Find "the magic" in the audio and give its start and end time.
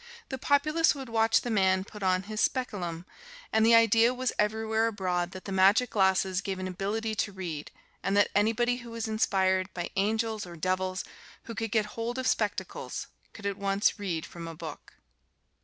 5.45-5.91